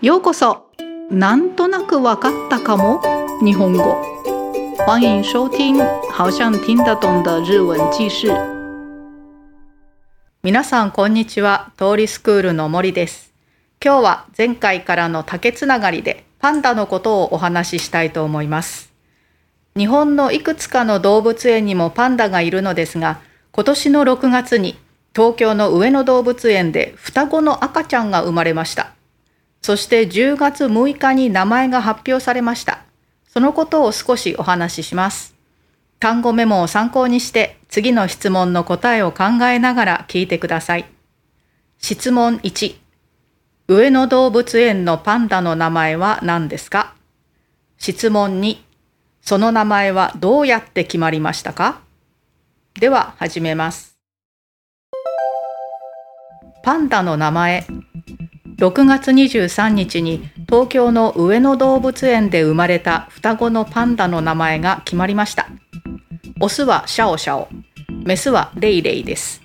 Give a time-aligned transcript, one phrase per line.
[0.00, 0.70] ようこそ。
[1.10, 3.02] なんとなくわかったかも。
[3.42, 4.00] 日本語。
[4.86, 5.76] 欢迎收听
[6.12, 8.28] 好像听得懂的日文記事
[10.44, 11.72] 皆さんこんにちは。
[11.76, 13.34] 通りスクールの森です。
[13.84, 18.92] 今日は前回からの竹つながりでパンダのことをお話ししたいと思います。
[19.76, 23.18] 日本のいくつかの動物園にもパンダがいるのですが
[23.50, 24.78] 今年の6月に
[25.12, 28.92] 東京の上野動物園で双子の赤ちゃんが生まれました。
[29.60, 32.80] そして10月6日に名前が発表されました。
[33.26, 35.34] そのことを少しお話しします。
[36.00, 40.86] 単語メモを参考にして次の質問の答えを考えながら聞いてください。
[41.78, 42.76] 質問1。
[43.68, 46.94] 上野動物園のパンダの名前は何ですか？
[47.76, 48.58] 質問2。
[49.20, 51.82] その名前はどうやって決まりましたか？
[52.80, 53.98] では始めます。
[56.62, 57.66] パンダの名前
[58.58, 65.46] 6月23日に東京の上野動物園で生まれた双子のパンダの名前が決まりました。
[66.40, 67.48] オスはシャオシャオ、
[68.04, 69.42] メスはレイレイです。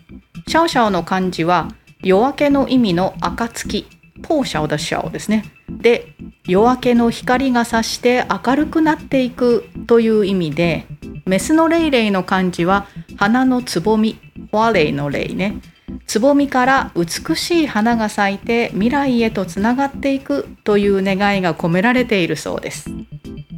[0.47, 1.67] シャオシャオの漢字は
[2.01, 3.85] 夜明けの意味の暁、
[4.23, 5.45] ポーシャオダシャオですね。
[5.69, 6.15] で、
[6.47, 10.87] 夜明けの光が差して明るくなっていくという意味で、
[11.27, 12.87] メスのレイレイの漢字は
[13.17, 15.61] 花のつぼみ、フォアレイのレイね。
[16.07, 22.89] つぼみから美しい花が咲いて未来へとつながっていくという願いが込められているそうです。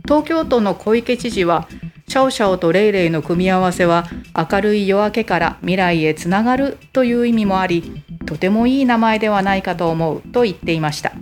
[0.06, 1.68] 東京都の小池知事は
[2.08, 4.06] シャオシャオとレイレイの組み合わせは
[4.52, 11.14] 明るい夜明けから未来へつながるという意味もありとてもいい名前ではないかと思うと言っていました。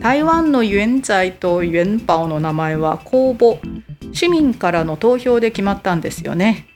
[0.00, 3.60] 台湾のユンザイとユンバオの名前は公募
[4.12, 6.66] 市民からの投票で決まったんですよね。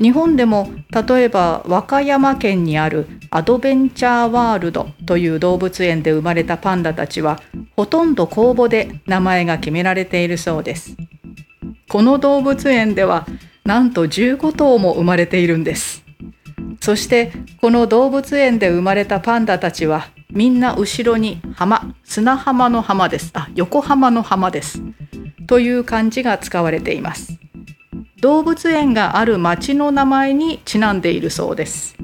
[0.00, 7.40] 日本でも例えば和歌山県にあるアドベンチャーワールドという動物園で生まれたパンダたちは
[7.76, 10.96] ほとんど公募で名前が決められているそうです。
[11.88, 13.26] この動物園では
[13.64, 16.04] なんと15頭も生まれているんです。
[16.80, 23.30] そしてこの動物園で生まれたパンダたちはみんな後ろに浜砂浜の浜です。
[23.34, 24.82] あ横浜の浜です。
[25.46, 27.38] という漢字が使われています。
[28.20, 31.96] 動物園がある町の名前にちなんでいるそうです。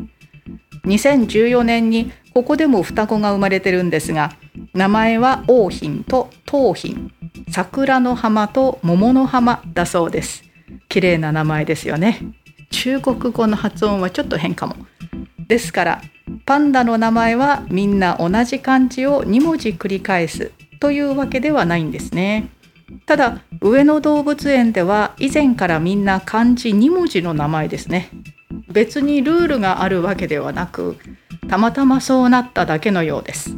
[0.84, 4.32] 2014年にここでも双子が生まれてるんですが
[4.74, 7.12] 名前は王品と桃品
[7.50, 10.44] 桜の浜と桃の浜だそうです。
[10.88, 12.20] 綺麗な名前ですよね。
[12.70, 14.76] 中国語の発音はちょっと変かも。
[15.48, 16.02] ですから
[16.44, 22.48] パンダの名前はみんな同じ漢字を2文字繰り返すというわけではないんですね。
[23.06, 28.08] ただ上野動物園では以前からみんな漢字2文字の名前ですね。
[28.68, 30.96] 別にルールがあるわけではなく
[31.48, 33.56] たまたまそうなっただけのようです。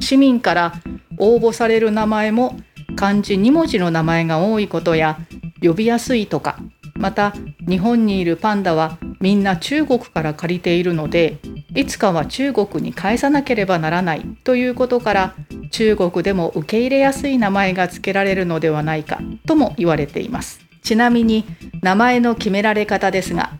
[0.00, 0.72] 市民から
[1.18, 2.56] 応募される名前も
[2.96, 5.18] 漢字2文字の名前が多いことや
[5.62, 6.58] 呼びやすいとか
[6.94, 7.34] また
[7.68, 11.38] 日本にいるパンダはみんな中国から借りているので
[11.76, 15.34] いつかは中国に返さなければならないということから
[15.70, 20.60] 中国でも受け入れやすい名前が付けられるのではないかとも言われています。
[20.82, 21.44] ちなみに
[21.82, 23.50] 名前の決められ方ですが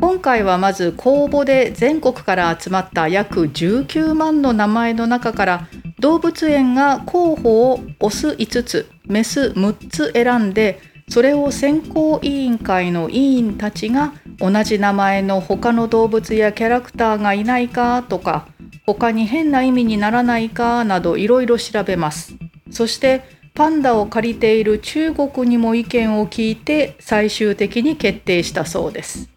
[0.00, 5.68] 今回はまず公募で全国から集まった約19万の名前の中から
[6.00, 18.48] 動物園が候補をオス5つメス6つ選んでそれを選考委員会の委員たちが同じ名前の他の動物やキャラクターがいないかとか
[18.84, 22.34] 他に変な意味にならないかなどいろいろ調べます。
[22.68, 23.22] そして
[23.54, 29.28] パンダを借りている中国にも意見を聞いて最終的に決定したそうです。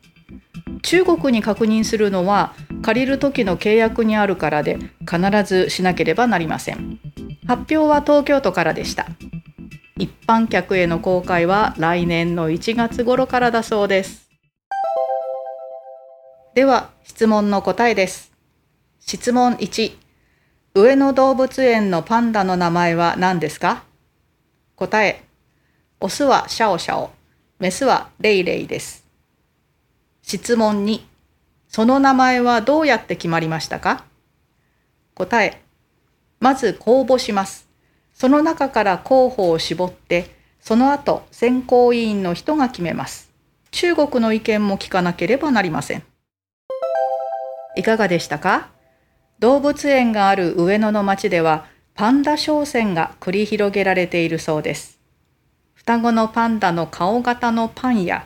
[0.82, 7.00] 中国に確認するのは借りる時の契約にあるからで必ずしなければなりません。
[7.46, 9.06] 発表は東京都からでした。
[10.00, 14.25] 一般客への公開は来年の1月頃からだそうです。
[16.56, 18.32] では質問の答えです。
[19.02, 19.92] 質問1
[20.74, 23.84] 上野動物園のパンダの名前は何ですか？
[24.78, 25.26] 答え。
[26.00, 27.12] オスはシャオシャオ。
[27.60, 29.06] メスはレイレイです。
[30.22, 31.02] 質問2
[31.68, 34.06] その名前はどうやって決まりましたか？
[35.14, 35.62] 答え。
[36.40, 37.68] まず公募します。
[38.14, 43.30] その中から候補を絞ってその後選考委員の人が決めます。
[43.72, 46.04] 中国の意見も聞かなければなりません。
[47.76, 48.70] いかがでしたか？
[49.40, 55.00] 動物園がある上野の町ではパンダ商戦が繰り広げられているそうです。
[55.74, 58.26] 双子のパンダの顔型のパンや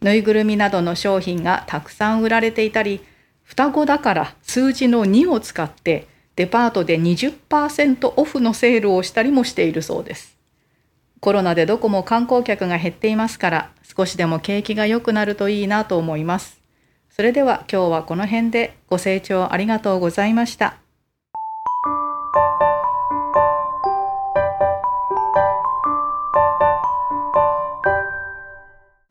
[0.00, 3.00] ぬいぐるみなどの商品がたくさん売られていたり、
[3.42, 6.06] 双子だから数字の2を使って
[6.36, 10.38] デパートで20%オフのセールをしたりもしているそうです。
[11.20, 16.59] コロナでどこも観光客が減っていますから少しでも景気が良くなるといいなと思います。
[17.10, 20.76] それでは今日はこの辺でご清聴ありがとうございました。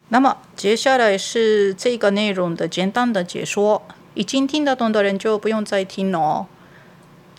[0.10, 3.82] 那么接下来是这个内容的简单的解说，
[4.16, 6.48] 已经听得懂的人就不用再听了哦。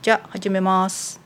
[0.02, 1.18] じゃあ始めます。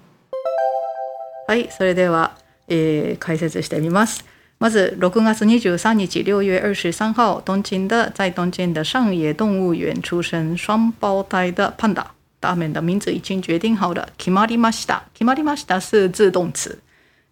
[1.47, 2.39] はい、それでは、
[2.69, 4.25] えー、解説してみます。
[4.64, 12.06] まず6月23日6月23号東京的在东京的上野动物园出生双胞胎的パンダ，
[12.42, 14.10] 他们的名字已经决定好了。
[14.18, 15.04] 決まりました。
[15.18, 16.80] 決まりました是自动词。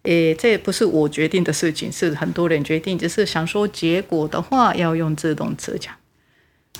[0.04, 2.96] 诶，这不是我决定的事情，是很多人决定。
[2.98, 5.94] 只是想说结果的话，要用自动词讲。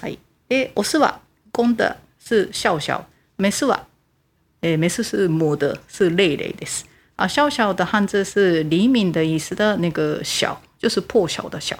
[0.00, 0.18] はい。
[0.48, 1.20] 诶，我是吧？
[1.52, 3.06] 公的是笑笑，
[3.36, 3.86] 没事吧？
[4.62, 6.66] 诶，没事是母的，是累累的。
[7.22, 11.76] 啊，笑笑的汉字是黎明的意思的那个小，就是破晓的小，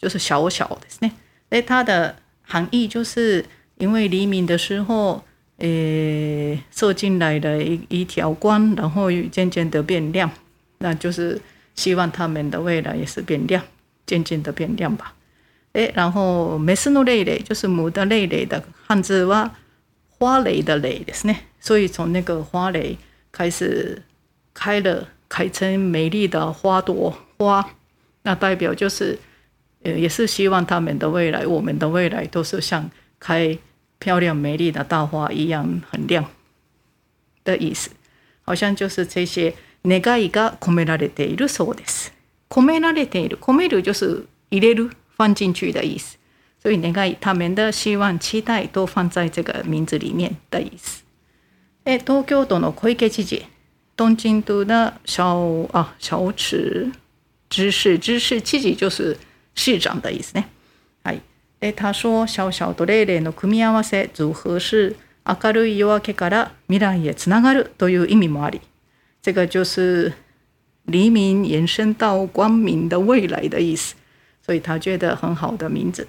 [0.00, 1.12] 就是小小的呢。
[1.50, 3.44] 诶，它的含义就是
[3.78, 5.24] 因为黎明的时候，
[5.58, 10.30] 诶，射进来的一一条光，然后渐渐的变亮。
[10.78, 11.40] 那就是
[11.74, 13.62] 希望他们的未来也是变亮，
[14.06, 15.14] 渐渐的变亮吧。
[15.72, 19.50] 诶，然后メスのレイレイ就是母的レイレイ的汉字は
[20.18, 21.36] 花蕾的蕾ですね。
[21.60, 22.96] 所以从那个花蕾
[23.32, 24.02] 开始
[24.60, 27.68] 开了，开成美丽的花朵花，
[28.22, 29.18] 那代表就是
[29.82, 33.58] 呃，也是希望他们的未来，我们的未来都是像开
[33.98, 36.24] 漂亮美丽的大花一样很亮
[37.44, 37.90] 的意思。
[38.42, 39.54] 好像就是这些。
[39.86, 42.12] 願いが込められているそうです。
[42.50, 46.16] 込められている，込める就是入れる，放进去的意思。
[46.60, 51.02] 所以願い他们的希望、期待都放在这个名字里面的意思。
[51.84, 53.42] え東京都の小池知事、
[54.00, 55.38] 東京都的小
[55.72, 56.90] 啊小池
[57.48, 59.16] 知事，知事知事就是
[59.54, 60.44] 市长的意思ね。
[61.02, 61.20] はい。
[61.60, 68.60] え他说小小とレイレイの組み合わせ組合是明るい夜明けから未来へつながるという意味もあり。
[69.22, 70.12] 这个就是
[70.84, 73.94] 黎明延伸到光明的未来的意思，
[74.44, 76.06] 所以他觉得很好的名字。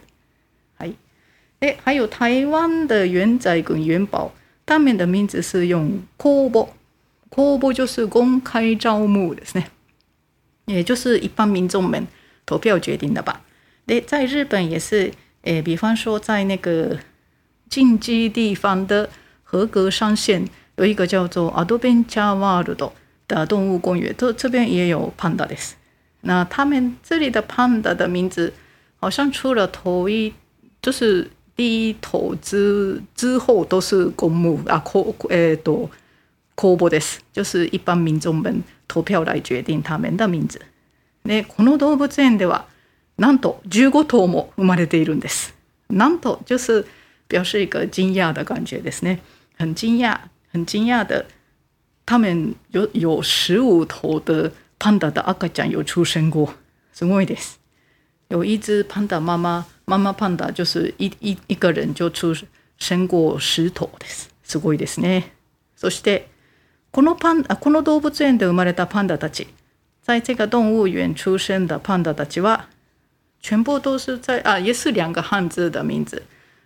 [0.77, 0.93] 还，
[1.61, 4.33] 哎，还有台湾的元仔跟元宝，
[4.67, 6.69] 他们的名字是用公募，
[7.34, 9.64] 公募就是公开招募的是呢，
[10.66, 12.06] 也就是一般民众们
[12.44, 13.40] 投票决定的吧。
[13.86, 15.10] 诶，在日本也是，
[15.42, 16.98] 诶，比方说在那个
[17.70, 19.08] 近畿地方的
[19.42, 20.46] 合格上限
[20.76, 22.92] 有一个叫做 Adventure World。
[23.28, 25.56] 的动物公园，这这边也有 panda 的。
[26.22, 28.52] 那他们这里的 panda 的名字，
[28.96, 30.34] 好像除了头一，
[30.82, 35.88] 就是第一头之之后都是公募啊，公诶多
[36.54, 37.00] 公募的，
[37.32, 40.60] 就是一般民众们投票来决定他们的名字。
[41.24, 42.66] ね、この動物園では
[43.16, 45.54] なんと15頭も生まれているんです。
[45.88, 46.86] なんと就是
[47.30, 49.18] 表示一个惊讶的感觉ですね。
[49.56, 50.18] 很惊讶，
[50.50, 51.26] 很惊讶的。
[52.04, 56.54] 他们有有十五头的潘达的阿卡酱有出生过，
[56.92, 57.58] すごいです。
[58.28, 62.34] 有一只潘达妈妈，妈妈潘达就是一一一个人就出
[62.78, 64.28] 生过十頭です。
[64.44, 65.30] すごいですね。
[65.76, 66.28] そして
[66.92, 69.48] このパンこの動物園で生まれたパンダたち，
[70.02, 72.66] 在这个动物园出生的パンダたちは，
[73.40, 76.22] 全部都是在啊，也是两个汉字的名字，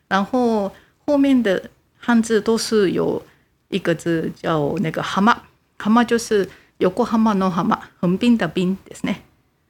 [0.08, 0.72] 然后
[1.06, 3.22] 后面的汉字都是有。
[3.68, 5.36] 一个字叫那个浜，
[5.76, 9.16] 浜就是横浜の浜，横滨的滨ですね。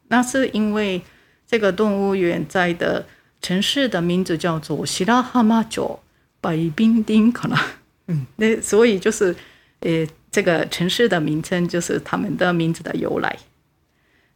[0.09, 1.01] 那是因为
[1.47, 3.07] 这个动物园在的
[3.41, 5.99] 城市的名字叫做白浜町
[6.43, 7.59] 白滨町，可能，
[8.09, 9.35] 嗯，那所以就是，
[9.81, 13.38] 呃，这个城市的名称就是他们的名字的由来。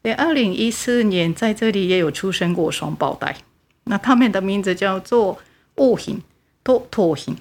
[0.04, 3.36] 在二零一四年在这里也有出生过双胞胎，
[3.86, 5.40] 那他们的名字叫做
[5.76, 6.22] 雾hình、
[6.64, 7.38] と桃hình。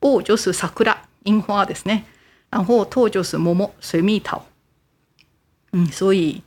[0.00, 0.96] 雾就是桜。
[1.24, 2.04] 樱花ですね。
[2.48, 4.46] 然后桃就是桃、水蜜桃。
[5.72, 6.42] 嗯，所以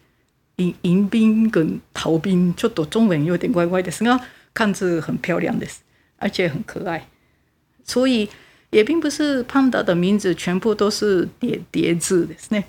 [0.56, 4.20] 迎迎宾跟逃兵，ちょっと中文有点怪怪ですが，
[4.54, 5.68] 看字很漂亮的，
[6.18, 7.08] 而且很可爱。
[7.84, 8.30] 所以
[8.76, 12.64] 也并不是胖达的名字全部都是叠叠字的呢。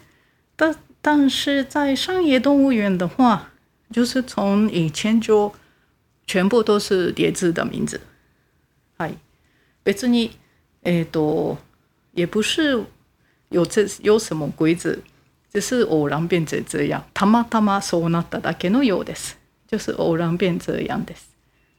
[0.56, 3.50] 但但是在上野动物园的话，
[3.90, 5.52] 就是从以前就
[6.26, 8.00] 全部都是叠字的名字。
[8.96, 9.14] はい。
[9.84, 10.30] 別に
[10.82, 11.58] えっ、と。
[12.14, 12.84] 也不是
[13.48, 14.98] 有这有什么规则，
[15.50, 17.02] 只是偶然变成这样。
[17.14, 19.38] たまたまそうなっただけのようです。
[19.66, 21.30] 就是偶然变这样です。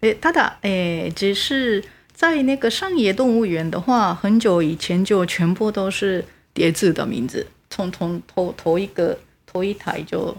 [0.02, 1.84] えただ、え只是
[2.18, 10.36] 在那个上野动物园的话，很久以前就全部都是叠字的名字，从从头头一个头一台就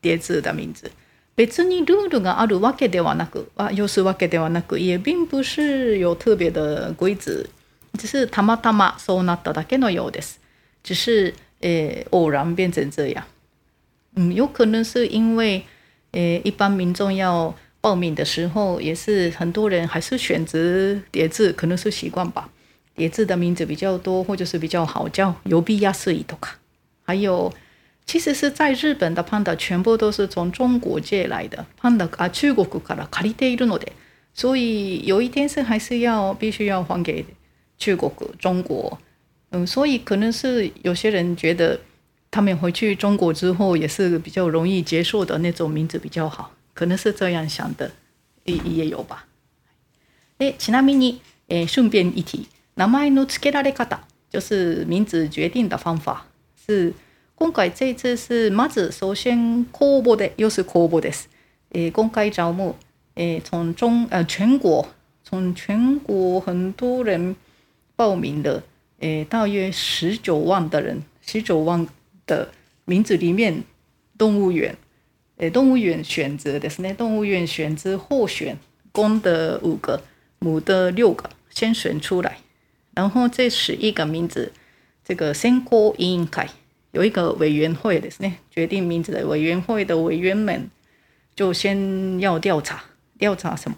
[0.00, 0.90] 叠字的名字。
[1.36, 7.44] 別にルールがあるわけではなく、あ、要すわけではなく、也并不是有特别的规则，
[7.98, 10.38] 只是たまたまそうなっただけのようです。
[10.84, 13.24] 只是呃偶然变成这样。
[14.14, 15.64] 嗯，有可能是因为
[16.12, 22.48] 呃一般民众要 报名的时候，也是很多人还是选择叠字，可能是习惯吧。
[22.94, 26.58] 叠字的名字比较多，或者是比较好叫，有必要是一头卡。
[27.04, 27.52] 还有。
[28.06, 33.86] 其实是在日本的 panda 全部都是从中国借来的 panda 啊，中国から借りているので，
[34.34, 37.24] 所以有一天是还是要必须要还给
[37.78, 38.98] 中国中国。
[39.52, 41.80] 嗯，所以可能是有些人觉得
[42.30, 47.90] 他们回去中国之后也是比较容易接受的那种名字比较好， 可能是这样想的，
[48.44, 49.26] 也也有吧。
[50.38, 56.26] 诶，ちなみに、诶，顺便一提，名前の付けられ方就是名字决定的方法
[56.66, 56.92] 是。
[57.36, 61.24] 今回这次是まず首先公募的，又是公募です。
[61.72, 62.76] 诶，公开招募，
[63.16, 64.86] 诶，从中呃全国，
[65.24, 67.34] 从全国很多人
[67.96, 68.62] 报名的，
[69.00, 71.86] 诶，大约十九万的人，十九万
[72.24, 72.48] 的
[72.84, 73.64] 名字里面，
[74.16, 74.78] 动物园，
[75.39, 78.57] 诶，动物园选择的是那动物园选择候选，
[78.91, 80.01] 公的五个，
[80.39, 82.37] 母的六个，先选出来，
[82.93, 84.51] 然后这十一个名字，
[85.03, 86.45] 这个先行委員会。
[86.91, 90.69] 有一个委员会的是呢，决定名字的委员会的委员们
[91.35, 92.83] 就先要调查，
[93.17, 93.77] 调查什么？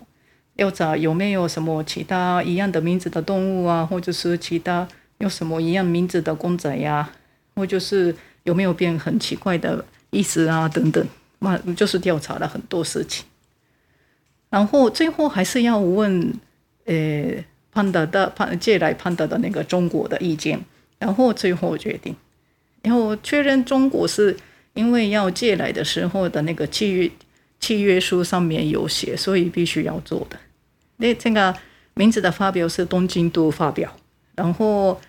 [0.55, 4.87] 调查有没有什么其他一样的名字的动物啊，或者是其他
[5.19, 7.11] 有什么一样名字的公仔呀，
[7.55, 11.05] 或者是有没有变很奇怪的意思啊等等，
[11.41, 13.25] 嘛，就是调查了很多事情。
[14.49, 16.33] 然后最后还是要问，
[16.85, 20.63] 呃，潘达的潘借来潘达的那个中国的意见，
[20.99, 22.15] 然后最后决定。
[22.83, 24.37] 然后确认中国是
[24.73, 27.09] 因为要借来的时候的那个契约
[27.59, 30.37] 契约书上面有写，所以必须要做的。
[30.97, 31.55] 那这个
[31.95, 33.91] 名字的发表是东京都发表，
[34.35, 34.99] 然后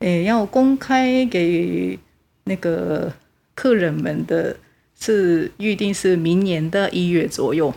[0.00, 1.98] 诶要公开给
[2.44, 3.12] 那个
[3.54, 4.56] 客人们的
[4.99, 7.73] 是预定是明年的一月左右。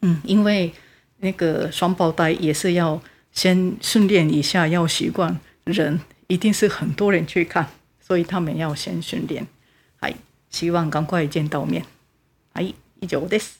[0.00, 0.72] 嗯，因为
[1.18, 3.00] 那个双胞胎也是要
[3.32, 7.66] 先训练一下，要习惯人，一定是很多人去看。
[8.00, 9.46] 所以他们要先训练，
[10.00, 10.16] はい、
[10.50, 11.84] 希望赶快见到面。
[12.54, 13.56] はい、以上です。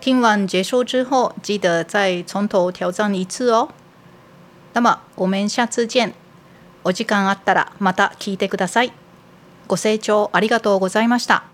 [0.00, 3.70] 听完结束之后，记得再从头挑战一次哦。
[4.74, 6.12] 那么我们下次见。
[6.84, 8.92] お時間あったらまた聞いてください。
[9.67, 11.50] ご清聴ありがとうございました。